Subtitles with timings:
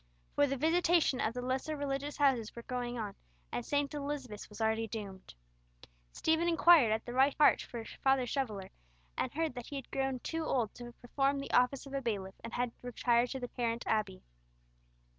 [0.33, 3.13] For the visitation of the lesser religious houses was going on,
[3.51, 3.93] and St.
[3.93, 5.35] Elizabeth's was already doomed.
[6.11, 8.71] Stephen inquired at the White Hart for Father Shoveller,
[9.15, 12.33] and heard that he had grown too old to perform the office of a bailiff,
[12.43, 14.23] and had retired to the parent abbey.